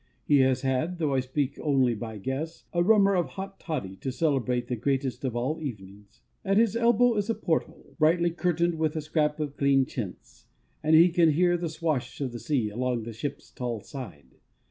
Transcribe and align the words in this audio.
He 0.25 0.39
has 0.39 0.61
had 0.63 0.97
(though 0.97 1.13
I 1.13 1.19
speak 1.19 1.59
only 1.59 1.93
by 1.93 2.17
guess) 2.17 2.65
a 2.73 2.81
rummer 2.81 3.13
of 3.15 3.27
hot 3.29 3.59
toddy 3.59 3.97
to 3.97 4.11
celebrate 4.11 4.67
the 4.67 4.75
greatest 4.75 5.23
of 5.23 5.35
all 5.35 5.61
Evenings. 5.61 6.21
At 6.43 6.57
his 6.57 6.75
elbow 6.75 7.17
is 7.17 7.29
a 7.29 7.35
porthole, 7.35 7.95
brightly 7.99 8.31
curtained 8.31 8.79
with 8.79 8.95
a 8.95 9.01
scrap 9.01 9.39
of 9.39 9.57
clean 9.57 9.85
chintz, 9.85 10.47
and 10.81 10.95
he 10.95 11.09
can 11.09 11.33
hear 11.33 11.55
the 11.55 11.69
swash 11.69 12.19
of 12.19 12.31
the 12.31 12.39
seas 12.39 12.71
along 12.71 13.05
his 13.05 13.15
ship's 13.15 13.51
tall 13.51 13.79
side. 13.81 14.39